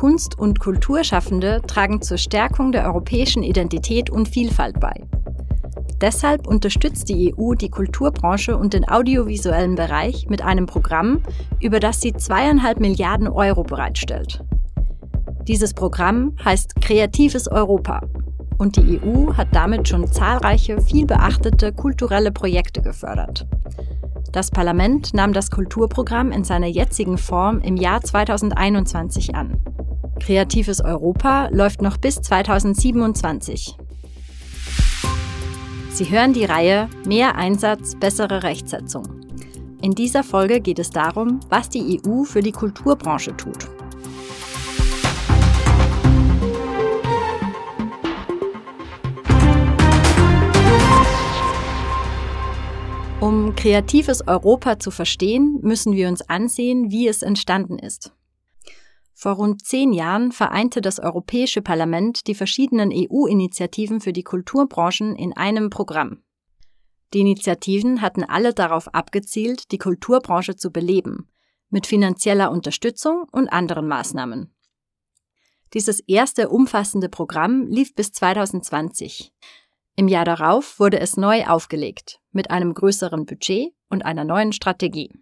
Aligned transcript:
Kunst- 0.00 0.38
und 0.38 0.60
Kulturschaffende 0.60 1.60
tragen 1.66 2.00
zur 2.00 2.16
Stärkung 2.16 2.72
der 2.72 2.86
europäischen 2.86 3.42
Identität 3.42 4.08
und 4.08 4.30
Vielfalt 4.30 4.80
bei. 4.80 4.94
Deshalb 6.00 6.46
unterstützt 6.46 7.10
die 7.10 7.34
EU 7.36 7.52
die 7.52 7.68
Kulturbranche 7.68 8.56
und 8.56 8.72
den 8.72 8.88
audiovisuellen 8.88 9.74
Bereich 9.74 10.26
mit 10.30 10.40
einem 10.40 10.64
Programm, 10.64 11.20
über 11.60 11.80
das 11.80 12.00
sie 12.00 12.14
zweieinhalb 12.14 12.80
Milliarden 12.80 13.28
Euro 13.28 13.62
bereitstellt. 13.62 14.42
Dieses 15.46 15.74
Programm 15.74 16.34
heißt 16.42 16.80
Kreatives 16.80 17.46
Europa 17.46 18.00
und 18.56 18.76
die 18.76 19.02
EU 19.04 19.34
hat 19.34 19.48
damit 19.52 19.86
schon 19.86 20.10
zahlreiche, 20.10 20.80
vielbeachtete 20.80 21.74
kulturelle 21.74 22.32
Projekte 22.32 22.80
gefördert. 22.80 23.46
Das 24.32 24.50
Parlament 24.50 25.12
nahm 25.12 25.34
das 25.34 25.50
Kulturprogramm 25.50 26.32
in 26.32 26.44
seiner 26.44 26.68
jetzigen 26.68 27.18
Form 27.18 27.60
im 27.60 27.76
Jahr 27.76 28.00
2021 28.00 29.34
an. 29.34 29.60
Kreatives 30.20 30.80
Europa 30.80 31.48
läuft 31.50 31.82
noch 31.82 31.96
bis 31.96 32.16
2027. 32.16 33.76
Sie 35.90 36.10
hören 36.10 36.32
die 36.32 36.44
Reihe 36.44 36.88
Mehr 37.06 37.34
Einsatz, 37.36 37.96
bessere 37.98 38.42
Rechtsetzung. 38.42 39.04
In 39.82 39.92
dieser 39.92 40.22
Folge 40.22 40.60
geht 40.60 40.78
es 40.78 40.90
darum, 40.90 41.40
was 41.48 41.68
die 41.68 42.00
EU 42.06 42.22
für 42.24 42.42
die 42.42 42.52
Kulturbranche 42.52 43.36
tut. 43.36 43.68
Um 53.20 53.54
kreatives 53.56 54.26
Europa 54.26 54.78
zu 54.78 54.90
verstehen, 54.90 55.58
müssen 55.62 55.94
wir 55.94 56.08
uns 56.08 56.22
ansehen, 56.28 56.90
wie 56.90 57.08
es 57.08 57.22
entstanden 57.22 57.78
ist. 57.78 58.12
Vor 59.20 59.32
rund 59.32 59.66
zehn 59.66 59.92
Jahren 59.92 60.32
vereinte 60.32 60.80
das 60.80 60.98
Europäische 60.98 61.60
Parlament 61.60 62.26
die 62.26 62.34
verschiedenen 62.34 62.90
EU-Initiativen 62.90 64.00
für 64.00 64.14
die 64.14 64.22
Kulturbranchen 64.22 65.14
in 65.14 65.36
einem 65.36 65.68
Programm. 65.68 66.22
Die 67.12 67.20
Initiativen 67.20 68.00
hatten 68.00 68.24
alle 68.24 68.54
darauf 68.54 68.88
abgezielt, 68.94 69.72
die 69.72 69.76
Kulturbranche 69.76 70.56
zu 70.56 70.72
beleben, 70.72 71.28
mit 71.68 71.86
finanzieller 71.86 72.50
Unterstützung 72.50 73.26
und 73.30 73.52
anderen 73.52 73.86
Maßnahmen. 73.88 74.54
Dieses 75.74 76.00
erste 76.00 76.48
umfassende 76.48 77.10
Programm 77.10 77.66
lief 77.66 77.94
bis 77.94 78.12
2020. 78.12 79.34
Im 79.96 80.08
Jahr 80.08 80.24
darauf 80.24 80.80
wurde 80.80 80.98
es 80.98 81.18
neu 81.18 81.44
aufgelegt, 81.44 82.20
mit 82.32 82.50
einem 82.50 82.72
größeren 82.72 83.26
Budget 83.26 83.74
und 83.90 84.02
einer 84.02 84.24
neuen 84.24 84.52
Strategie. 84.54 85.12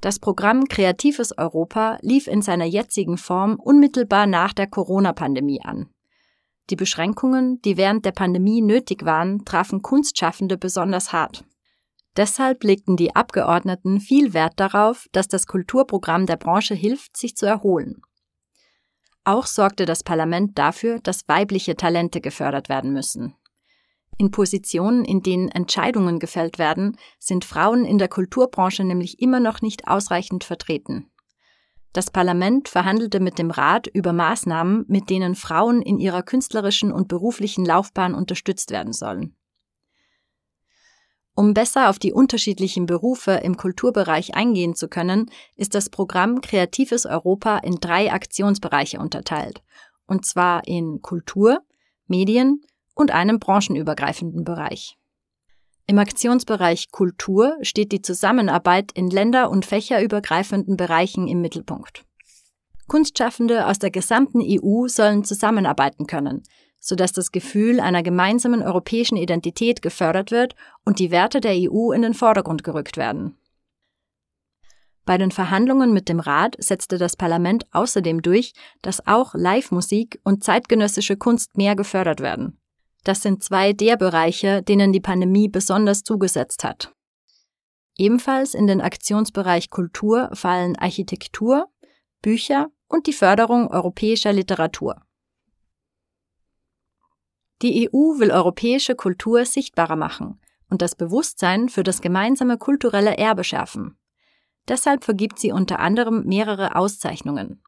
Das 0.00 0.18
Programm 0.18 0.64
Kreatives 0.64 1.36
Europa 1.36 1.98
lief 2.00 2.26
in 2.26 2.40
seiner 2.40 2.64
jetzigen 2.64 3.18
Form 3.18 3.56
unmittelbar 3.56 4.26
nach 4.26 4.54
der 4.54 4.66
Corona-Pandemie 4.66 5.60
an. 5.62 5.90
Die 6.70 6.76
Beschränkungen, 6.76 7.60
die 7.62 7.76
während 7.76 8.06
der 8.06 8.12
Pandemie 8.12 8.62
nötig 8.62 9.04
waren, 9.04 9.44
trafen 9.44 9.82
Kunstschaffende 9.82 10.56
besonders 10.56 11.12
hart. 11.12 11.44
Deshalb 12.16 12.64
legten 12.64 12.96
die 12.96 13.14
Abgeordneten 13.14 14.00
viel 14.00 14.32
Wert 14.32 14.54
darauf, 14.56 15.06
dass 15.12 15.28
das 15.28 15.46
Kulturprogramm 15.46 16.26
der 16.26 16.36
Branche 16.36 16.74
hilft, 16.74 17.16
sich 17.16 17.36
zu 17.36 17.46
erholen. 17.46 18.00
Auch 19.24 19.46
sorgte 19.46 19.84
das 19.84 20.02
Parlament 20.02 20.58
dafür, 20.58 20.98
dass 21.00 21.28
weibliche 21.28 21.76
Talente 21.76 22.20
gefördert 22.20 22.68
werden 22.68 22.92
müssen. 22.92 23.34
In 24.20 24.30
Positionen, 24.30 25.06
in 25.06 25.22
denen 25.22 25.48
Entscheidungen 25.48 26.18
gefällt 26.18 26.58
werden, 26.58 26.98
sind 27.18 27.46
Frauen 27.46 27.86
in 27.86 27.96
der 27.96 28.08
Kulturbranche 28.08 28.84
nämlich 28.84 29.18
immer 29.22 29.40
noch 29.40 29.62
nicht 29.62 29.88
ausreichend 29.88 30.44
vertreten. 30.44 31.10
Das 31.94 32.10
Parlament 32.10 32.68
verhandelte 32.68 33.18
mit 33.18 33.38
dem 33.38 33.50
Rat 33.50 33.86
über 33.86 34.12
Maßnahmen, 34.12 34.84
mit 34.88 35.08
denen 35.08 35.36
Frauen 35.36 35.80
in 35.80 35.98
ihrer 35.98 36.22
künstlerischen 36.22 36.92
und 36.92 37.08
beruflichen 37.08 37.64
Laufbahn 37.64 38.14
unterstützt 38.14 38.72
werden 38.72 38.92
sollen. 38.92 39.36
Um 41.34 41.54
besser 41.54 41.88
auf 41.88 41.98
die 41.98 42.12
unterschiedlichen 42.12 42.84
Berufe 42.84 43.40
im 43.42 43.56
Kulturbereich 43.56 44.34
eingehen 44.34 44.74
zu 44.74 44.88
können, 44.88 45.30
ist 45.56 45.74
das 45.74 45.88
Programm 45.88 46.42
Kreatives 46.42 47.06
Europa 47.06 47.56
in 47.56 47.76
drei 47.80 48.12
Aktionsbereiche 48.12 48.98
unterteilt, 48.98 49.62
und 50.06 50.26
zwar 50.26 50.68
in 50.68 51.00
Kultur, 51.00 51.62
Medien 52.06 52.60
und 53.00 53.10
einem 53.10 53.38
branchenübergreifenden 53.38 54.44
Bereich. 54.44 54.96
Im 55.86 55.98
Aktionsbereich 55.98 56.90
Kultur 56.92 57.56
steht 57.62 57.90
die 57.90 58.02
Zusammenarbeit 58.02 58.92
in 58.92 59.10
länder- 59.10 59.50
und 59.50 59.66
fächerübergreifenden 59.66 60.76
Bereichen 60.76 61.26
im 61.26 61.40
Mittelpunkt. 61.40 62.04
Kunstschaffende 62.86 63.66
aus 63.66 63.78
der 63.78 63.90
gesamten 63.90 64.40
EU 64.40 64.86
sollen 64.86 65.24
zusammenarbeiten 65.24 66.06
können, 66.06 66.42
sodass 66.78 67.12
das 67.12 67.32
Gefühl 67.32 67.80
einer 67.80 68.02
gemeinsamen 68.02 68.62
europäischen 68.62 69.16
Identität 69.16 69.82
gefördert 69.82 70.30
wird 70.30 70.54
und 70.84 70.98
die 70.98 71.10
Werte 71.10 71.40
der 71.40 71.54
EU 71.54 71.92
in 71.92 72.02
den 72.02 72.14
Vordergrund 72.14 72.62
gerückt 72.62 72.96
werden. 72.96 73.36
Bei 75.04 75.18
den 75.18 75.30
Verhandlungen 75.30 75.92
mit 75.92 76.08
dem 76.08 76.20
Rat 76.20 76.56
setzte 76.58 76.98
das 76.98 77.16
Parlament 77.16 77.64
außerdem 77.72 78.22
durch, 78.22 78.52
dass 78.82 79.06
auch 79.06 79.34
Live-Musik 79.34 80.20
und 80.22 80.44
zeitgenössische 80.44 81.16
Kunst 81.16 81.56
mehr 81.56 81.74
gefördert 81.74 82.20
werden. 82.20 82.60
Das 83.04 83.22
sind 83.22 83.42
zwei 83.42 83.72
der 83.72 83.96
Bereiche, 83.96 84.62
denen 84.62 84.92
die 84.92 85.00
Pandemie 85.00 85.48
besonders 85.48 86.02
zugesetzt 86.02 86.64
hat. 86.64 86.92
Ebenfalls 87.96 88.54
in 88.54 88.66
den 88.66 88.80
Aktionsbereich 88.80 89.70
Kultur 89.70 90.30
fallen 90.32 90.76
Architektur, 90.76 91.68
Bücher 92.22 92.68
und 92.88 93.06
die 93.06 93.12
Förderung 93.12 93.68
europäischer 93.68 94.32
Literatur. 94.32 95.02
Die 97.62 97.90
EU 97.90 98.18
will 98.18 98.30
europäische 98.30 98.94
Kultur 98.94 99.44
sichtbarer 99.44 99.96
machen 99.96 100.40
und 100.70 100.80
das 100.80 100.94
Bewusstsein 100.94 101.68
für 101.68 101.82
das 101.82 102.00
gemeinsame 102.00 102.56
kulturelle 102.56 103.18
Erbe 103.18 103.44
schärfen. 103.44 103.98
Deshalb 104.68 105.04
vergibt 105.04 105.38
sie 105.38 105.52
unter 105.52 105.78
anderem 105.80 106.24
mehrere 106.24 106.76
Auszeichnungen. 106.76 107.62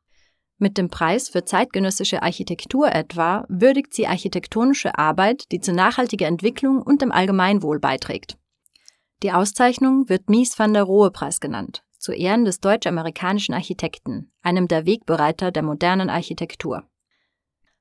Mit 0.62 0.78
dem 0.78 0.90
Preis 0.90 1.28
für 1.28 1.44
zeitgenössische 1.44 2.22
Architektur 2.22 2.94
etwa 2.94 3.44
würdigt 3.48 3.92
sie 3.94 4.06
architektonische 4.06 4.96
Arbeit, 4.96 5.50
die 5.50 5.58
zur 5.58 5.74
nachhaltigen 5.74 6.28
Entwicklung 6.28 6.80
und 6.80 7.02
dem 7.02 7.10
Allgemeinwohl 7.10 7.80
beiträgt. 7.80 8.38
Die 9.24 9.32
Auszeichnung 9.32 10.08
wird 10.08 10.30
Mies 10.30 10.56
van 10.56 10.72
der 10.72 10.84
Rohe 10.84 11.10
Preis 11.10 11.40
genannt, 11.40 11.82
zu 11.98 12.12
Ehren 12.12 12.44
des 12.44 12.60
deutsch-amerikanischen 12.60 13.56
Architekten, 13.56 14.30
einem 14.40 14.68
der 14.68 14.86
Wegbereiter 14.86 15.50
der 15.50 15.64
modernen 15.64 16.08
Architektur. 16.08 16.84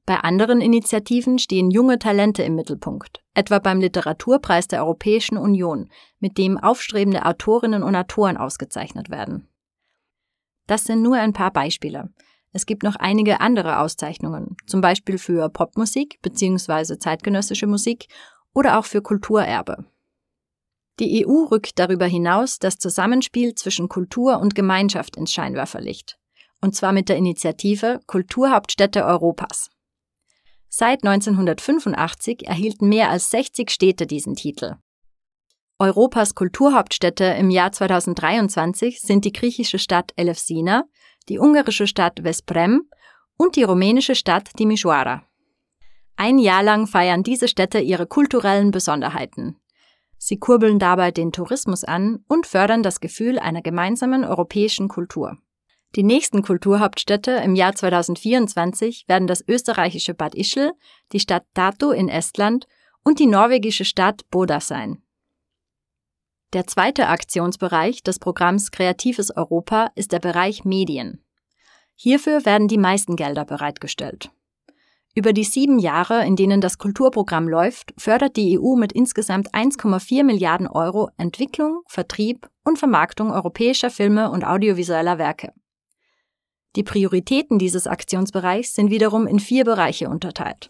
Bei 0.08 0.16
anderen 0.16 0.60
Initiativen 0.60 1.38
stehen 1.38 1.70
junge 1.70 2.00
Talente 2.00 2.42
im 2.42 2.56
Mittelpunkt, 2.56 3.22
etwa 3.36 3.60
beim 3.60 3.80
Literaturpreis 3.80 4.68
der 4.68 4.82
Europäischen 4.82 5.38
Union, 5.38 5.92
mit 6.18 6.40
dem 6.40 6.58
aufstrebende 6.58 7.28
Autorinnen 7.28 7.84
und 7.84 7.96
Autoren 7.96 8.38
ausgezeichnet 8.38 9.12
werden. 9.12 9.48
Das 10.66 10.86
sind 10.86 11.04
nur 11.04 11.18
ein 11.18 11.34
paar 11.34 11.52
Beispiele. 11.52 12.10
Es 12.54 12.66
gibt 12.66 12.84
noch 12.84 12.96
einige 12.98 13.40
andere 13.40 13.80
Auszeichnungen, 13.80 14.58
zum 14.68 14.82
Beispiel 14.82 15.18
für 15.18 15.50
Popmusik 15.50 16.22
bzw. 16.22 16.98
zeitgenössische 16.98 17.68
Musik 17.68 18.08
oder 18.54 18.78
auch 18.78 18.86
für 18.86 19.02
Kulturerbe. 19.02 19.86
Die 21.00 21.26
EU 21.26 21.46
rückt 21.46 21.80
darüber 21.80 22.06
hinaus 22.06 22.60
das 22.60 22.78
Zusammenspiel 22.78 23.56
zwischen 23.56 23.90
Kultur 23.90 24.40
und 24.40 24.54
Gemeinschaft 24.54 25.16
ins 25.16 25.32
Scheinwerferlicht. 25.32 26.18
Und 26.62 26.76
zwar 26.76 26.92
mit 26.92 27.10
der 27.10 27.16
Initiative 27.16 28.02
Kulturhauptstädte 28.06 29.04
Europas. 29.06 29.70
Seit 30.70 31.04
1985 31.04 32.48
erhielten 32.48 32.88
mehr 32.88 33.10
als 33.10 33.30
60 33.32 33.72
Städte 33.72 34.06
diesen 34.06 34.36
Titel. 34.36 34.76
Europas 35.80 36.36
Kulturhauptstädte 36.36 37.24
im 37.24 37.50
Jahr 37.50 37.72
2023 37.72 39.02
sind 39.02 39.26
die 39.26 39.34
griechische 39.34 39.80
Stadt 39.80 40.12
Elefsina, 40.16 40.84
die 41.30 41.40
ungarische 41.40 41.88
Stadt 41.88 42.20
Vesprem 42.24 42.90
und 43.38 43.56
die 43.56 43.64
rumänische 43.64 44.16
Stadt 44.16 44.50
Timișoara. 44.58 45.24
Ein 46.16 46.38
Jahr 46.38 46.64
lang 46.64 46.88
feiern 46.88 47.24
diese 47.24 47.48
Städte 47.48 47.80
ihre 47.80 48.06
kulturellen 48.06 48.72
Besonderheiten. 48.72 49.58
Sie 50.18 50.38
kurbeln 50.38 50.78
dabei 50.78 51.10
den 51.10 51.32
Tourismus 51.32 51.84
an 51.84 52.24
und 52.28 52.46
fördern 52.46 52.84
das 52.84 53.00
Gefühl 53.00 53.40
einer 53.40 53.64
gemeinsamen 53.64 54.24
europäischen 54.24 54.88
Kultur. 54.88 55.38
Die 55.96 56.04
nächsten 56.04 56.44
Kulturhauptstädte 56.44 57.32
im 57.44 57.56
Jahr 57.56 57.74
2024 57.74 59.06
werden 59.08 59.28
das 59.28 59.44
österreichische 59.48 60.14
Bad 60.14 60.36
Ischl, 60.36 60.74
die 61.12 61.20
Stadt 61.20 61.44
Tartu 61.54 61.92
in 61.92 62.08
Estland 62.08 62.68
und 63.04 63.20
die 63.20 63.26
norwegische 63.26 63.84
Stadt 63.84 64.22
Boda 64.30 64.60
sein. 64.60 65.02
Der 66.54 66.68
zweite 66.68 67.08
Aktionsbereich 67.08 68.04
des 68.04 68.20
Programms 68.20 68.72
Kreatives 68.72 69.32
Europa 69.36 69.90
ist 69.96 70.12
der 70.12 70.20
Bereich 70.20 70.66
Medien. 70.66 71.24
Hierfür 71.96 72.46
werden 72.46 72.68
die 72.68 72.78
meisten 72.78 73.16
Gelder 73.16 73.46
bereitgestellt. 73.46 74.32
Über 75.16 75.32
die 75.32 75.46
sieben 75.46 75.80
Jahre, 75.80 76.26
in 76.26 76.36
denen 76.36 76.60
das 76.60 76.78
Kulturprogramm 76.78 77.48
läuft, 77.48 77.94
fördert 77.98 78.36
die 78.36 78.60
EU 78.60 78.76
mit 78.76 78.92
insgesamt 78.92 79.54
1,4 79.54 80.24
Milliarden 80.24 80.68
Euro 80.68 81.10
Entwicklung, 81.18 81.84
Vertrieb 81.88 82.50
und 82.66 82.80
Vermarktung 82.80 83.32
europäischer 83.32 83.90
Filme 83.90 84.30
und 84.30 84.44
audiovisueller 84.44 85.18
Werke. 85.18 85.54
Die 86.76 86.84
Prioritäten 86.84 87.60
dieses 87.60 87.88
Aktionsbereichs 87.88 88.74
sind 88.74 88.90
wiederum 88.92 89.26
in 89.26 89.40
vier 89.40 89.64
Bereiche 89.64 90.10
unterteilt. 90.10 90.70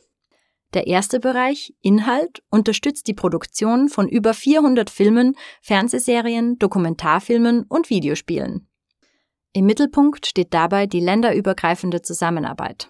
Der 0.73 0.87
erste 0.87 1.19
Bereich, 1.19 1.73
Inhalt, 1.81 2.41
unterstützt 2.49 3.07
die 3.07 3.13
Produktion 3.13 3.89
von 3.89 4.07
über 4.07 4.33
400 4.33 4.89
Filmen, 4.89 5.35
Fernsehserien, 5.61 6.57
Dokumentarfilmen 6.59 7.63
und 7.63 7.89
Videospielen. 7.89 8.67
Im 9.53 9.65
Mittelpunkt 9.65 10.25
steht 10.25 10.53
dabei 10.53 10.87
die 10.87 11.01
länderübergreifende 11.01 12.01
Zusammenarbeit. 12.01 12.87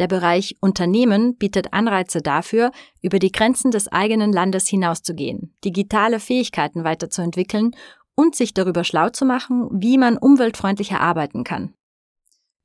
Der 0.00 0.08
Bereich 0.08 0.56
Unternehmen 0.60 1.36
bietet 1.36 1.72
Anreize 1.72 2.20
dafür, 2.20 2.72
über 3.00 3.20
die 3.20 3.30
Grenzen 3.30 3.70
des 3.70 3.86
eigenen 3.86 4.32
Landes 4.32 4.66
hinauszugehen, 4.66 5.54
digitale 5.64 6.18
Fähigkeiten 6.18 6.82
weiterzuentwickeln 6.82 7.76
und 8.16 8.34
sich 8.34 8.54
darüber 8.54 8.82
schlau 8.82 9.10
zu 9.10 9.24
machen, 9.24 9.68
wie 9.70 9.98
man 9.98 10.18
umweltfreundlicher 10.18 11.00
arbeiten 11.00 11.44
kann. 11.44 11.74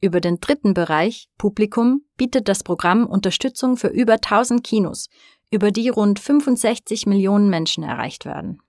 Über 0.01 0.22
den 0.22 0.40
dritten 0.40 0.74
Bereich, 0.74 1.28
Publikum, 1.38 2.04
bietet 2.16 2.48
das 2.48 2.63
Programm 2.63 3.06
Unterstützung 3.06 3.75
für 3.75 3.90
über 3.90 4.13
1000 4.13 4.63
Kinos, 4.63 5.10
über 5.51 5.72
die 5.72 5.90
rund 5.90 6.19
65 6.19 7.06
Millionen 7.06 7.50
Menschen 7.50 7.84
erreicht 7.84 8.25
werden. 8.25 8.62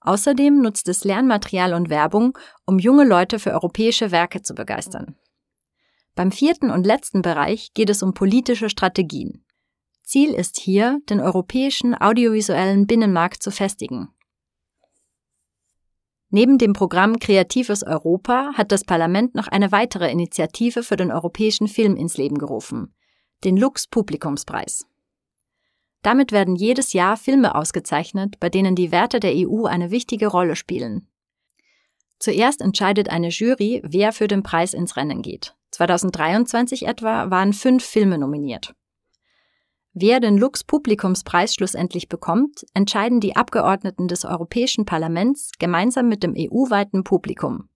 Außerdem 0.00 0.60
nutzt 0.60 0.88
es 0.88 1.02
Lernmaterial 1.02 1.74
und 1.74 1.88
Werbung, 1.88 2.38
um 2.66 2.78
junge 2.78 3.04
Leute 3.04 3.38
für 3.38 3.52
europäische 3.52 4.10
Werke 4.10 4.42
zu 4.42 4.54
begeistern. 4.54 5.16
Beim 6.14 6.30
vierten 6.30 6.70
und 6.70 6.86
letzten 6.86 7.22
Bereich 7.22 7.72
geht 7.74 7.90
es 7.90 8.02
um 8.02 8.14
politische 8.14 8.70
Strategien. 8.70 9.44
Ziel 10.04 10.34
ist 10.34 10.58
hier, 10.58 11.00
den 11.08 11.20
europäischen 11.20 11.94
audiovisuellen 11.94 12.86
Binnenmarkt 12.86 13.42
zu 13.42 13.50
festigen. 13.50 14.13
Neben 16.34 16.58
dem 16.58 16.72
Programm 16.72 17.20
Kreatives 17.20 17.84
Europa 17.84 18.54
hat 18.54 18.72
das 18.72 18.82
Parlament 18.82 19.36
noch 19.36 19.46
eine 19.46 19.70
weitere 19.70 20.10
Initiative 20.10 20.82
für 20.82 20.96
den 20.96 21.12
europäischen 21.12 21.68
Film 21.68 21.94
ins 21.94 22.16
Leben 22.16 22.38
gerufen, 22.38 22.92
den 23.44 23.56
Lux 23.56 23.86
Publikumspreis. 23.86 24.84
Damit 26.02 26.32
werden 26.32 26.56
jedes 26.56 26.92
Jahr 26.92 27.16
Filme 27.16 27.54
ausgezeichnet, 27.54 28.40
bei 28.40 28.48
denen 28.48 28.74
die 28.74 28.90
Werte 28.90 29.20
der 29.20 29.30
EU 29.32 29.66
eine 29.66 29.92
wichtige 29.92 30.26
Rolle 30.26 30.56
spielen. 30.56 31.06
Zuerst 32.18 32.62
entscheidet 32.62 33.10
eine 33.10 33.28
Jury, 33.28 33.80
wer 33.84 34.12
für 34.12 34.26
den 34.26 34.42
Preis 34.42 34.74
ins 34.74 34.96
Rennen 34.96 35.22
geht. 35.22 35.54
2023 35.70 36.88
etwa 36.88 37.30
waren 37.30 37.52
fünf 37.52 37.84
Filme 37.84 38.18
nominiert. 38.18 38.74
Wer 39.96 40.18
den 40.18 40.36
Lux 40.36 40.64
Publikumspreis 40.64 41.54
schlussendlich 41.54 42.08
bekommt, 42.08 42.66
entscheiden 42.74 43.20
die 43.20 43.36
Abgeordneten 43.36 44.08
des 44.08 44.24
Europäischen 44.24 44.84
Parlaments 44.84 45.52
gemeinsam 45.60 46.08
mit 46.08 46.24
dem 46.24 46.34
EU-weiten 46.36 47.04
Publikum. 47.04 47.68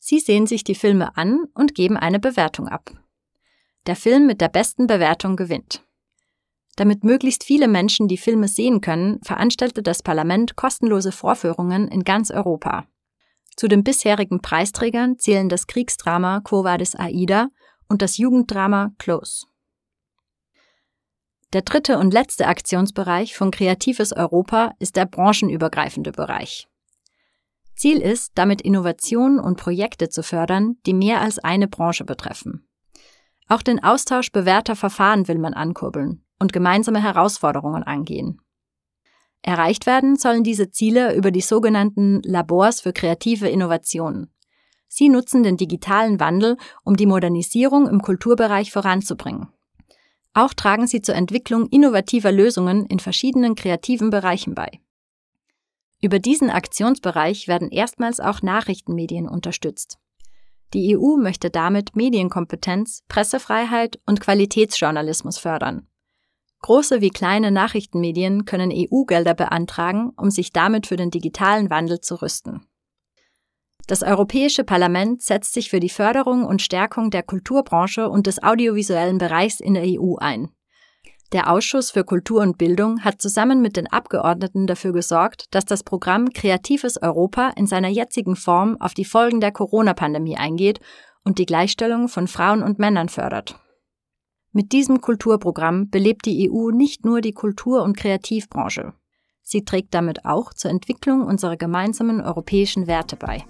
Sie 0.00 0.18
sehen 0.18 0.48
sich 0.48 0.64
die 0.64 0.74
Filme 0.74 1.16
an 1.16 1.44
und 1.54 1.76
geben 1.76 1.96
eine 1.96 2.18
Bewertung 2.18 2.66
ab. 2.66 2.90
Der 3.86 3.94
Film 3.94 4.26
mit 4.26 4.40
der 4.40 4.48
besten 4.48 4.88
Bewertung 4.88 5.36
gewinnt. 5.36 5.84
Damit 6.74 7.04
möglichst 7.04 7.44
viele 7.44 7.68
Menschen 7.68 8.08
die 8.08 8.16
Filme 8.16 8.48
sehen 8.48 8.80
können, 8.80 9.20
veranstaltet 9.22 9.86
das 9.86 10.02
Parlament 10.02 10.56
kostenlose 10.56 11.12
Vorführungen 11.12 11.86
in 11.86 12.02
ganz 12.02 12.32
Europa. 12.32 12.86
Zu 13.54 13.68
den 13.68 13.84
bisherigen 13.84 14.40
Preisträgern 14.40 15.16
zählen 15.18 15.48
das 15.48 15.68
Kriegsdrama 15.68 16.40
Quo 16.40 16.64
Vadis 16.64 16.96
Aida 16.96 17.50
und 17.88 18.02
das 18.02 18.18
Jugenddrama 18.18 18.92
Close. 18.98 19.46
Der 21.52 21.62
dritte 21.62 21.98
und 21.98 22.12
letzte 22.12 22.46
Aktionsbereich 22.46 23.36
von 23.36 23.50
Kreatives 23.50 24.12
Europa 24.12 24.72
ist 24.78 24.94
der 24.94 25.06
branchenübergreifende 25.06 26.12
Bereich. 26.12 26.68
Ziel 27.74 27.98
ist, 28.00 28.32
damit 28.36 28.60
Innovationen 28.60 29.40
und 29.40 29.56
Projekte 29.56 30.08
zu 30.10 30.22
fördern, 30.22 30.76
die 30.86 30.94
mehr 30.94 31.20
als 31.20 31.38
eine 31.40 31.66
Branche 31.66 32.04
betreffen. 32.04 32.68
Auch 33.48 33.62
den 33.62 33.82
Austausch 33.82 34.30
bewährter 34.30 34.76
Verfahren 34.76 35.26
will 35.26 35.38
man 35.38 35.54
ankurbeln 35.54 36.24
und 36.38 36.52
gemeinsame 36.52 37.02
Herausforderungen 37.02 37.82
angehen. 37.82 38.40
Erreicht 39.42 39.86
werden 39.86 40.16
sollen 40.16 40.44
diese 40.44 40.70
Ziele 40.70 41.16
über 41.16 41.32
die 41.32 41.40
sogenannten 41.40 42.20
Labors 42.22 42.80
für 42.80 42.92
kreative 42.92 43.48
Innovationen. 43.48 44.32
Sie 44.86 45.08
nutzen 45.08 45.42
den 45.42 45.56
digitalen 45.56 46.20
Wandel, 46.20 46.58
um 46.84 46.96
die 46.96 47.06
Modernisierung 47.06 47.88
im 47.88 48.02
Kulturbereich 48.02 48.70
voranzubringen. 48.70 49.48
Auch 50.32 50.54
tragen 50.54 50.86
sie 50.86 51.02
zur 51.02 51.14
Entwicklung 51.16 51.68
innovativer 51.68 52.30
Lösungen 52.30 52.86
in 52.86 53.00
verschiedenen 53.00 53.54
kreativen 53.54 54.10
Bereichen 54.10 54.54
bei. 54.54 54.80
Über 56.00 56.18
diesen 56.18 56.50
Aktionsbereich 56.50 57.48
werden 57.48 57.70
erstmals 57.70 58.20
auch 58.20 58.40
Nachrichtenmedien 58.40 59.28
unterstützt. 59.28 59.98
Die 60.72 60.96
EU 60.96 61.16
möchte 61.16 61.50
damit 61.50 61.96
Medienkompetenz, 61.96 63.02
Pressefreiheit 63.08 63.98
und 64.06 64.20
Qualitätsjournalismus 64.20 65.36
fördern. 65.36 65.88
Große 66.62 67.00
wie 67.00 67.10
kleine 67.10 67.50
Nachrichtenmedien 67.50 68.44
können 68.44 68.70
EU-Gelder 68.72 69.34
beantragen, 69.34 70.12
um 70.16 70.30
sich 70.30 70.52
damit 70.52 70.86
für 70.86 70.96
den 70.96 71.10
digitalen 71.10 71.70
Wandel 71.70 72.00
zu 72.00 72.22
rüsten. 72.22 72.66
Das 73.90 74.04
Europäische 74.04 74.62
Parlament 74.62 75.20
setzt 75.20 75.52
sich 75.52 75.68
für 75.68 75.80
die 75.80 75.88
Förderung 75.88 76.44
und 76.44 76.62
Stärkung 76.62 77.10
der 77.10 77.24
Kulturbranche 77.24 78.08
und 78.08 78.28
des 78.28 78.40
audiovisuellen 78.40 79.18
Bereichs 79.18 79.58
in 79.58 79.74
der 79.74 79.82
EU 79.84 80.14
ein. 80.14 80.50
Der 81.32 81.50
Ausschuss 81.50 81.90
für 81.90 82.04
Kultur 82.04 82.40
und 82.42 82.56
Bildung 82.56 83.02
hat 83.02 83.20
zusammen 83.20 83.60
mit 83.60 83.76
den 83.76 83.88
Abgeordneten 83.88 84.68
dafür 84.68 84.92
gesorgt, 84.92 85.46
dass 85.50 85.64
das 85.64 85.82
Programm 85.82 86.32
Kreatives 86.32 87.02
Europa 87.02 87.50
in 87.56 87.66
seiner 87.66 87.88
jetzigen 87.88 88.36
Form 88.36 88.76
auf 88.80 88.94
die 88.94 89.04
Folgen 89.04 89.40
der 89.40 89.50
Corona-Pandemie 89.50 90.36
eingeht 90.36 90.78
und 91.24 91.38
die 91.38 91.46
Gleichstellung 91.46 92.06
von 92.06 92.28
Frauen 92.28 92.62
und 92.62 92.78
Männern 92.78 93.08
fördert. 93.08 93.58
Mit 94.52 94.70
diesem 94.70 95.00
Kulturprogramm 95.00 95.90
belebt 95.90 96.26
die 96.26 96.48
EU 96.48 96.70
nicht 96.70 97.04
nur 97.04 97.20
die 97.20 97.32
Kultur- 97.32 97.82
und 97.82 97.96
Kreativbranche. 97.96 98.92
Sie 99.52 99.64
trägt 99.64 99.94
damit 99.94 100.24
auch 100.26 100.54
zur 100.54 100.70
Entwicklung 100.70 101.22
unserer 101.22 101.56
gemeinsamen 101.56 102.20
europäischen 102.20 102.86
Werte 102.86 103.16
bei. 103.16 103.44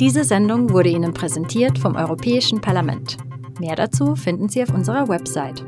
Diese 0.00 0.24
Sendung 0.24 0.70
wurde 0.70 0.88
Ihnen 0.88 1.14
präsentiert 1.14 1.78
vom 1.78 1.94
Europäischen 1.94 2.60
Parlament. 2.60 3.18
Mehr 3.60 3.76
dazu 3.76 4.16
finden 4.16 4.48
Sie 4.48 4.64
auf 4.64 4.74
unserer 4.74 5.06
Website. 5.06 5.64